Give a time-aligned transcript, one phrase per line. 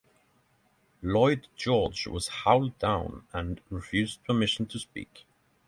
[1.03, 5.27] Lloyd George was howled down and refused permission to speak.